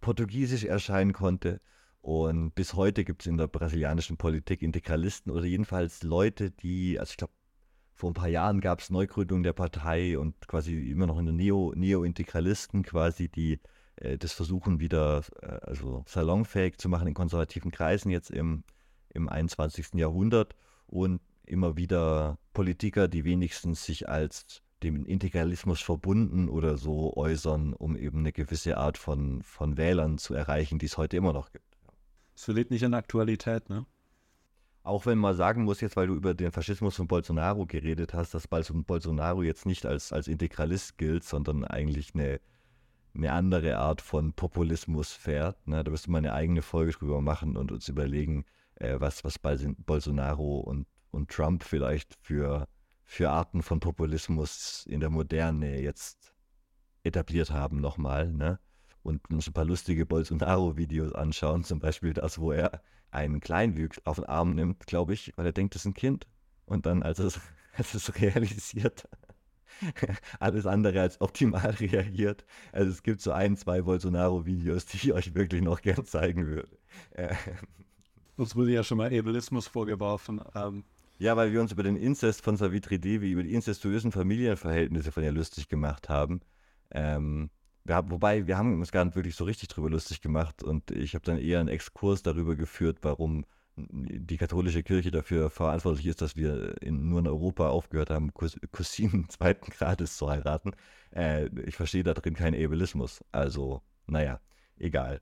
[0.00, 1.60] Portugiesisch erscheinen konnte.
[2.02, 7.10] Und bis heute gibt es in der brasilianischen Politik Integralisten oder jedenfalls Leute, die, also
[7.10, 7.32] ich glaube,
[7.94, 11.72] vor ein paar Jahren gab es Neugründung der Partei und quasi immer noch eine Neo,
[11.74, 13.58] Neo-Integralisten quasi, die
[13.96, 18.64] äh, das versuchen wieder äh, also salonfähig zu machen in konservativen Kreisen jetzt im,
[19.16, 19.94] im 21.
[19.94, 20.54] Jahrhundert
[20.86, 27.96] und immer wieder Politiker, die wenigstens sich als dem Integralismus verbunden oder so äußern, um
[27.96, 31.64] eben eine gewisse Art von, von Wählern zu erreichen, die es heute immer noch gibt.
[32.34, 33.86] Es verliert nicht an Aktualität, ne?
[34.82, 38.34] Auch wenn man sagen muss, jetzt weil du über den Faschismus von Bolsonaro geredet hast,
[38.34, 42.40] dass Bolsonaro jetzt nicht als, als Integralist gilt, sondern eigentlich eine,
[43.12, 45.66] eine andere Art von Populismus fährt.
[45.66, 45.82] Ne?
[45.82, 48.44] Da müsste man eine eigene Folge drüber machen und uns überlegen,
[48.76, 52.66] äh, was, was Bolsonaro und, und Trump vielleicht für
[53.06, 56.34] für Arten von Populismus in der Moderne jetzt
[57.04, 58.58] etabliert haben nochmal, ne?
[59.02, 64.16] Und uns ein paar lustige Bolsonaro-Videos anschauen, zum Beispiel das, wo er einen Kleinwüchs auf
[64.16, 66.26] den Arm nimmt, glaube ich, weil er denkt, das ist ein Kind.
[66.64, 67.40] Und dann, als es,
[67.76, 69.08] als es realisiert,
[70.40, 72.44] alles andere als optimal reagiert.
[72.72, 76.76] Also es gibt so ein, zwei Bolsonaro-Videos, die ich euch wirklich noch gern zeigen würde.
[78.36, 80.40] Uns wurde ja schon mal Ebelismus vorgeworfen.
[80.54, 80.84] Ähm,
[81.18, 85.22] ja, weil wir uns über den Inzest von Savitri Devi, über die inzestuösen Familienverhältnisse von
[85.22, 86.40] ihr lustig gemacht haben.
[86.90, 87.50] Ähm,
[87.84, 90.90] wir haben wobei, wir haben uns gar nicht wirklich so richtig drüber lustig gemacht und
[90.90, 93.46] ich habe dann eher einen Exkurs darüber geführt, warum
[93.76, 98.58] die katholische Kirche dafür verantwortlich ist, dass wir in, nur in Europa aufgehört haben, Cous
[98.72, 100.72] Cousinen zweiten Grades zu heiraten.
[101.14, 103.22] Äh, ich verstehe da drin keinen Ableismus.
[103.32, 104.40] Also, naja,
[104.78, 105.20] egal.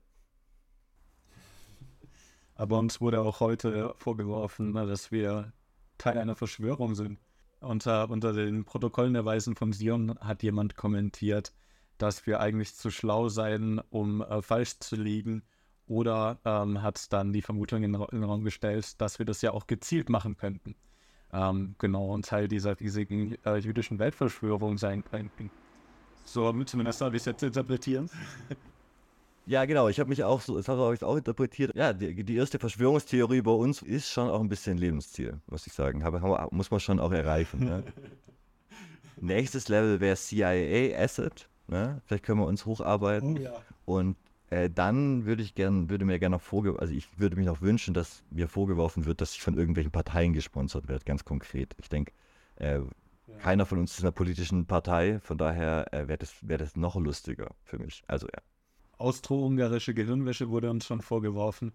[2.55, 5.51] Aber uns wurde auch heute vorgeworfen, dass wir
[5.97, 7.19] Teil einer Verschwörung sind.
[7.59, 11.53] Unter, unter den Protokollen der Weisen von Sion hat jemand kommentiert,
[11.97, 15.43] dass wir eigentlich zu schlau seien, um äh, falsch zu liegen.
[15.87, 19.51] Oder ähm, hat dann die Vermutung in, in, den Raum gestellt, dass wir das ja
[19.51, 20.75] auch gezielt machen könnten.
[21.31, 25.51] Ähm, genau, und Teil dieser riesigen äh, jüdischen Weltverschwörung sein könnten.
[26.23, 28.09] So, zumindest habe ich es jetzt interpretieren.
[29.45, 29.87] Ja, genau.
[29.89, 31.75] Ich habe mich auch so, das habe ich auch interpretiert.
[31.75, 35.73] Ja, die, die, erste Verschwörungstheorie bei uns ist schon auch ein bisschen Lebensziel, muss ich
[35.73, 36.03] sagen.
[36.03, 37.65] Aber muss man schon auch erreichen.
[37.65, 37.83] Ne?
[39.21, 41.47] Nächstes Level wäre CIA Asset.
[41.67, 42.01] Ne?
[42.05, 43.37] Vielleicht können wir uns hocharbeiten.
[43.37, 43.53] Oh, ja.
[43.85, 44.17] Und
[44.49, 47.61] äh, dann würde ich gern, würde mir gerne noch vorgeworfen, also ich würde mich noch
[47.61, 51.75] wünschen, dass mir vorgeworfen wird, dass ich von irgendwelchen Parteien gesponsert werde, ganz konkret.
[51.79, 52.13] Ich denke,
[52.57, 52.83] äh, ja.
[53.39, 56.75] keiner von uns ist in einer politischen Partei, von daher äh, wäre das, wär das
[56.75, 58.03] noch lustiger für mich.
[58.07, 58.41] Also ja.
[58.97, 61.73] Austro-ungarische Gehirnwäsche wurde uns schon vorgeworfen,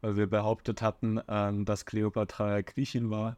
[0.00, 3.36] weil wir behauptet hatten, ähm, dass Kleopatra Griechin war.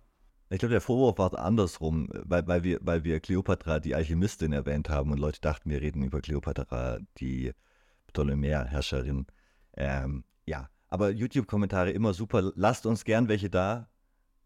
[0.51, 4.89] Ich glaube, der Vorwurf war andersrum, weil, weil, wir, weil wir Kleopatra die Alchemistin erwähnt
[4.89, 7.53] haben und Leute dachten, wir reden über Kleopatra, die
[8.09, 9.27] Ptolemäer-Herrscherin.
[9.77, 12.53] Ähm, ja, aber YouTube-Kommentare immer super.
[12.55, 13.89] Lasst uns gern welche da.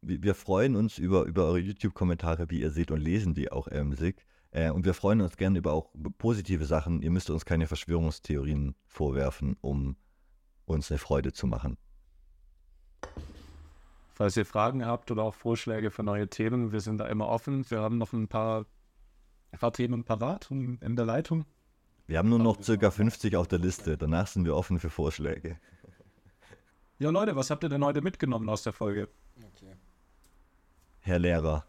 [0.01, 4.25] Wir, freuen uns über, über eure YouTube-Kommentare, wie ihr seht, und lesen die auch emsig.
[4.51, 7.03] Äh, und wir freuen uns gerne über auch positive Sachen.
[7.03, 9.97] Ihr müsst uns keine Verschwörungstheorien vorwerfen, um
[10.65, 11.77] uns eine Freude zu machen.
[14.15, 17.71] Falls ihr Fragen habt oder auch Vorschläge für neue Themen, wir sind da immer offen.
[17.71, 18.67] Wir haben noch ein paar,
[19.53, 21.45] ein paar Themen parat in der Leitung.
[22.09, 23.97] Wir haben nur noch circa 50 auf der Liste.
[23.97, 25.61] Danach sind wir offen für Vorschläge.
[26.99, 29.09] Ja, Leute, was habt ihr denn heute mitgenommen aus der Folge?
[29.37, 29.77] Okay.
[31.01, 31.65] Herr Lehrer.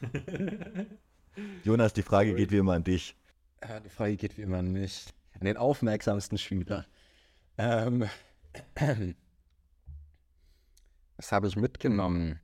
[1.64, 3.16] Jonas, die Frage geht wie immer an dich.
[3.62, 5.06] Ja, die Frage geht wie immer an mich.
[5.32, 6.86] An den aufmerksamsten Schüler.
[7.58, 8.06] Ähm,
[11.16, 12.40] was habe ich mitgenommen?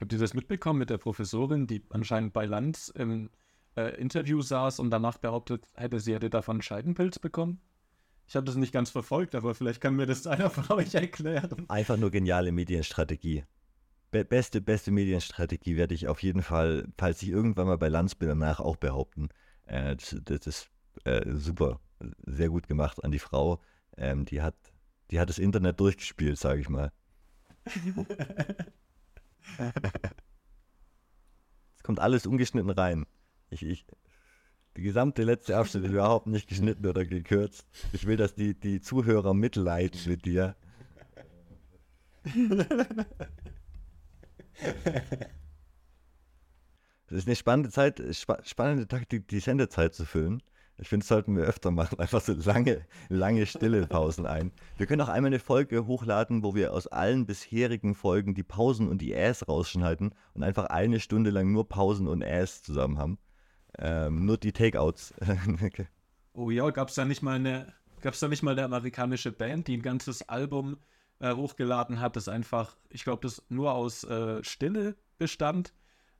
[0.00, 3.30] Habt ihr das mitbekommen mit der Professorin, die anscheinend bei Lanz im
[3.76, 7.60] äh, Interview saß und danach behauptet hätte, sie hätte davon einen Scheidenpilz bekommen?
[8.26, 11.66] Ich habe das nicht ganz verfolgt, aber vielleicht kann mir das einer von euch erklären.
[11.68, 13.44] Einfach nur geniale Medienstrategie.
[14.14, 18.14] Be beste, beste Medienstrategie werde ich auf jeden Fall, falls ich irgendwann mal bei Lanz
[18.14, 19.28] bin, danach auch behaupten.
[19.66, 20.70] Äh, das, das, ist
[21.02, 21.80] äh, super,
[22.24, 23.60] sehr gut gemacht an die Frau.
[23.96, 24.54] Ähm, die, hat,
[25.10, 26.92] die hat das Internet durchgespielt, sage ich mal.
[31.76, 33.06] Es kommt alles ungeschnitten rein.
[33.50, 33.84] Ich, ich,
[34.76, 37.66] die gesamte letzte Abschnitt ist überhaupt nicht geschnitten oder gekürzt.
[37.92, 40.54] Ich will, dass die, die Zuhörer mitleiden mit dir.
[47.06, 50.42] Es ist eine spannende Zeit, spannende Taktik, die Sendezeit zu füllen.
[50.78, 51.98] Ich finde, das sollten wir öfter machen.
[52.00, 54.52] Einfach so lange, lange stille Pausen ein.
[54.76, 58.88] Wir können auch einmal eine Folge hochladen, wo wir aus allen bisherigen Folgen die Pausen
[58.88, 63.18] und die Äs rausschneiden und einfach eine Stunde lang nur Pausen und Äs zusammen haben.
[63.78, 65.14] Ähm, nur die Takeouts.
[65.62, 65.86] okay.
[66.36, 69.30] Oh ja, gab es da nicht mal eine, gab es da nicht mal eine amerikanische
[69.30, 70.78] Band, die ein ganzes Album
[71.20, 75.72] äh, hochgeladen hat, das einfach, ich glaube, das nur aus äh, Stille bestand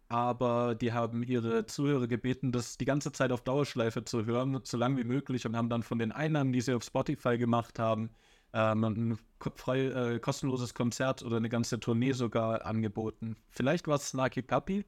[0.08, 4.76] aber die haben ihre Zuhörer gebeten, das die ganze Zeit auf Dauerschleife zu hören, so
[4.76, 8.10] lange wie möglich und haben dann von den Einnahmen, die sie auf Spotify gemacht haben,
[8.52, 9.18] ähm, ein
[9.56, 13.36] frei, äh, kostenloses Konzert oder eine ganze Tournee sogar angeboten.
[13.50, 14.84] Vielleicht war es Snarky Puppy,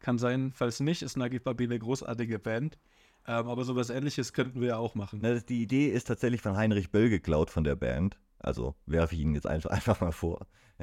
[0.00, 2.78] kann sein, falls nicht, ist Snarky Puppy eine großartige Band.
[3.24, 5.20] Ähm, aber sowas ähnliches könnten wir ja auch machen.
[5.22, 8.18] Na, die Idee ist tatsächlich von Heinrich Böll geklaut von der Band.
[8.42, 10.46] Also werfe ich ihn jetzt einfach, einfach mal vor.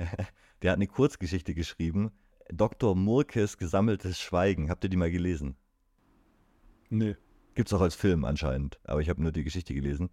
[0.62, 2.12] der hat eine Kurzgeschichte geschrieben,
[2.52, 2.96] Dr.
[2.96, 4.70] Murkes Gesammeltes Schweigen.
[4.70, 5.56] Habt ihr die mal gelesen?
[6.90, 7.16] Nee.
[7.56, 10.10] Gibt's auch als Film anscheinend, aber ich habe nur die Geschichte gelesen.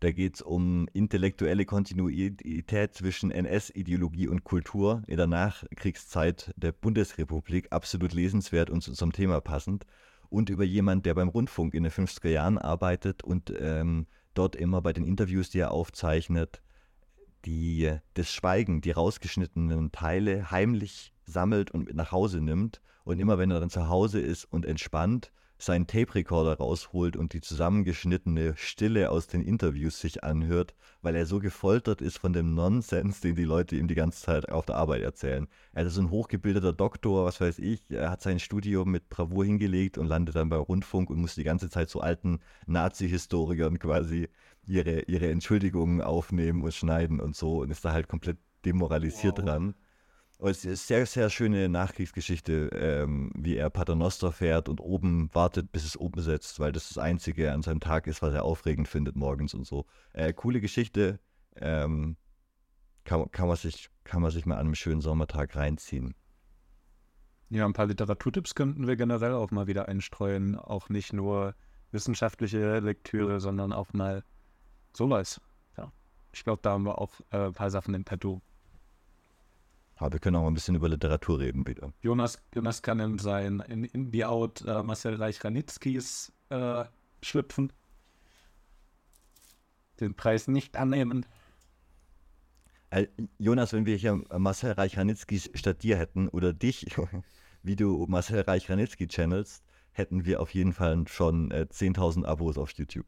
[0.00, 7.68] Da geht es um intellektuelle Kontinuität zwischen NS-Ideologie und Kultur in der Nachkriegszeit der Bundesrepublik.
[7.70, 9.84] Absolut lesenswert und zum Thema passend.
[10.30, 14.80] Und über jemand, der beim Rundfunk in den 50er Jahren arbeitet und ähm, dort immer
[14.80, 16.62] bei den Interviews, die er aufzeichnet,
[17.44, 22.80] die, das Schweigen, die rausgeschnittenen Teile heimlich sammelt und mit nach Hause nimmt.
[23.04, 27.40] Und immer wenn er dann zu Hause ist und entspannt, seinen Tape-Recorder rausholt und die
[27.40, 33.20] zusammengeschnittene Stille aus den Interviews sich anhört, weil er so gefoltert ist von dem Nonsens,
[33.20, 35.48] den die Leute ihm die ganze Zeit auf der Arbeit erzählen.
[35.72, 39.44] Er ist so ein hochgebildeter Doktor, was weiß ich, er hat sein Studium mit Bravour
[39.44, 44.28] hingelegt und landet dann beim Rundfunk und muss die ganze Zeit zu alten Nazi-Historikern quasi
[44.66, 49.44] ihre, ihre Entschuldigungen aufnehmen und schneiden und so und ist da halt komplett demoralisiert wow.
[49.44, 49.74] dran.
[50.40, 55.70] Und es ist sehr, sehr schöne Nachkriegsgeschichte, ähm, wie er Paternoster fährt und oben wartet,
[55.70, 58.88] bis es oben setzt, weil das das Einzige an seinem Tag ist, was er aufregend
[58.88, 59.84] findet morgens und so.
[60.14, 61.20] Äh, coole Geschichte,
[61.56, 62.16] ähm,
[63.04, 66.14] kann, kann, man sich, kann man sich mal an einem schönen Sommertag reinziehen.
[67.50, 70.56] Ja, ein paar Literaturtipps könnten wir generell auch mal wieder einstreuen.
[70.56, 71.54] Auch nicht nur
[71.92, 74.24] wissenschaftliche Lektüre, sondern auch mal
[74.96, 75.38] sowas.
[75.76, 75.92] Ja.
[76.32, 78.40] Ich glaube, da haben wir auch äh, ein paar Sachen in petto.
[80.00, 81.92] Aber wir können auch ein bisschen über Literatur reden, bitte.
[82.00, 86.84] Jonas, Jonas kann in sein in Indie Out äh, Marcel Reich-Ranitzkis äh,
[87.22, 87.70] schlüpfen.
[90.00, 91.26] Den Preis nicht annehmen.
[92.88, 93.08] Äh,
[93.38, 96.86] Jonas, wenn wir hier Marcel Reich-Ranitzky statt dir hätten oder dich,
[97.62, 102.70] wie du Marcel Reich-Ranitzky channelst, hätten wir auf jeden Fall schon äh, 10.000 Abos auf
[102.72, 103.06] YouTube.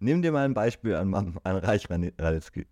[0.00, 2.66] Nimm dir mal ein Beispiel an, an Reich-Ranitzky.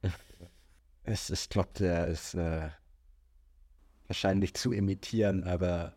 [1.07, 2.69] ich glaube, der ist äh,
[4.07, 5.95] wahrscheinlich zu imitieren, aber.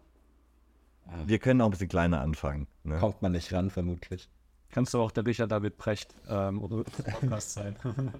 [1.07, 2.67] Äh, Wir können auch ein bisschen kleiner anfangen.
[2.83, 2.97] Ne?
[2.97, 4.29] Kommt man nicht ran, vermutlich.
[4.69, 7.75] Kannst du auch der Richard David Precht ähm, oder Podcast sein.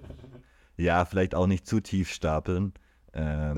[0.76, 2.72] ja, vielleicht auch nicht zu tief stapeln.
[3.12, 3.56] Ähm.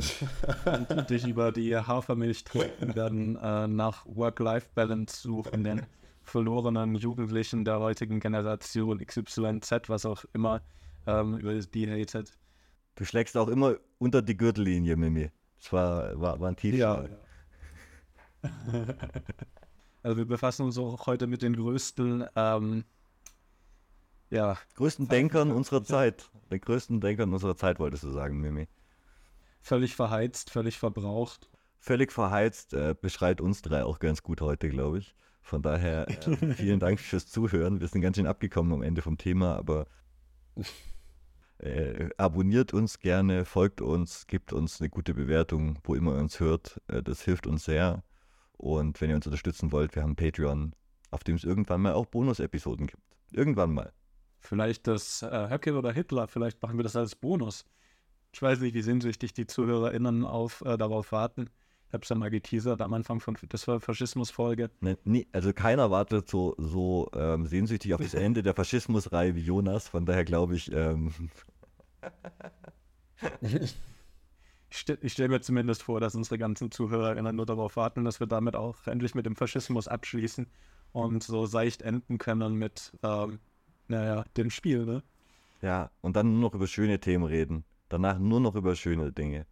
[1.11, 5.83] dich über die Hafermilch trinken werden, äh, nach Work-Life-Balance suchen, den
[6.23, 10.62] verlorenen Jugendlichen der heutigen Generation XYZ, was auch immer,
[11.07, 12.38] ähm, über die hatet.
[12.95, 15.31] Du schlägst auch immer unter die Gürtellinie, Mimi.
[15.61, 17.11] Das war, war, war ein Tiefschlag.
[18.42, 18.51] Ja.
[20.03, 22.85] also wir befassen uns auch heute mit den größten, ähm,
[24.30, 24.57] ja.
[24.76, 26.30] Größten Denkern unserer Zeit.
[26.51, 28.68] Den größten Denkern unserer Zeit, wolltest du sagen, Mimi.
[29.61, 31.51] Völlig verheizt, völlig verbraucht.
[31.78, 35.14] Völlig verheizt äh, beschreibt uns drei auch ganz gut heute, glaube ich.
[35.43, 37.80] Von daher äh, vielen Dank fürs Zuhören.
[37.80, 39.87] Wir sind ganz schön abgekommen am Ende vom Thema, aber
[41.63, 46.41] äh, abonniert uns gerne, folgt uns, gibt uns eine gute Bewertung, wo immer ihr uns
[46.41, 46.81] hört.
[46.89, 48.03] Äh, das hilft uns sehr.
[48.57, 50.75] Und wenn ihr uns unterstützen wollt, wir haben Patreon,
[51.11, 53.03] auf dem es irgendwann mal auch Bonus-Episoden gibt.
[53.33, 53.93] Irgendwann mal.
[54.39, 57.65] Vielleicht das äh, Höcke oder Hitler, vielleicht machen wir das als Bonus.
[58.33, 61.51] Ich weiß nicht, wie sehnsüchtig die ZuhörerInnen auf, äh, darauf warten.
[61.93, 64.70] Habe es ja mal geteasert am Anfang von der Faschismus-Folge.
[64.80, 69.41] Ne, nee, also keiner wartet so, so ähm, sehnsüchtig auf das Ende der Faschismusreihe wie
[69.41, 69.88] Jonas.
[69.88, 71.12] Von daher glaube ich, ähm,
[74.72, 78.28] Ich stelle stell mir zumindest vor, dass unsere ganzen Zuhörerinnen nur darauf warten, dass wir
[78.28, 80.47] damit auch endlich mit dem Faschismus abschließen
[80.93, 83.41] und so seicht enden können mit, ähm,
[83.88, 85.03] naja, dem Spiel, ne?
[85.61, 87.64] ja, und dann nur noch über schöne Themen reden.
[87.88, 89.45] Danach nur noch über schöne Dinge.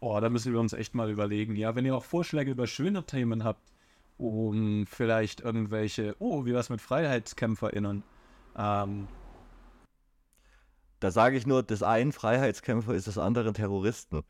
[0.00, 1.56] Oh, da müssen wir uns echt mal überlegen.
[1.56, 3.72] Ja, wenn ihr auch Vorschläge über schöne Themen habt,
[4.18, 8.04] um vielleicht irgendwelche, oh, wie was mit FreiheitskämpferInnen.
[8.56, 9.08] Ähm,
[11.00, 14.22] Da sage ich nur, das einen Freiheitskämpfer ist das andere Terroristen.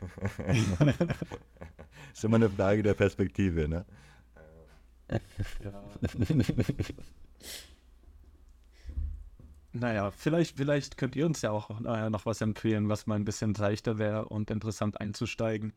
[2.12, 3.84] ist immer eine Frage der Perspektive, ne?
[5.62, 5.84] ja.
[9.76, 13.24] Naja, vielleicht, vielleicht könnt ihr uns ja auch äh, noch was empfehlen, was mal ein
[13.24, 15.72] bisschen leichter wäre und interessant einzusteigen.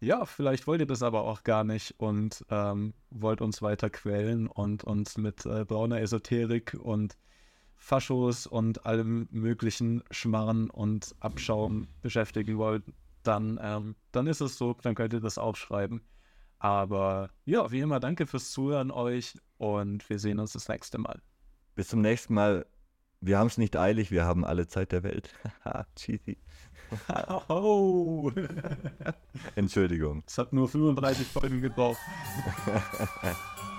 [0.00, 4.48] Ja, vielleicht wollt ihr das aber auch gar nicht und ähm, wollt uns weiter quälen
[4.48, 7.16] und uns mit äh, brauner Esoterik und
[7.76, 12.82] Faschos und allem möglichen Schmarren und Abschaum beschäftigen wollt,
[13.22, 16.02] dann, ähm, dann ist es so, dann könnt ihr das aufschreiben.
[16.58, 21.22] Aber ja, wie immer, danke fürs Zuhören euch und wir sehen uns das nächste Mal.
[21.76, 22.66] Bis zum nächsten Mal.
[23.20, 25.34] Wir haben es nicht eilig, wir haben alle Zeit der Welt.
[25.64, 26.38] Haha, Cheesy.
[27.48, 28.30] Oh.
[29.56, 30.22] Entschuldigung.
[30.26, 31.98] Es hat nur 35 Folgen gebraucht.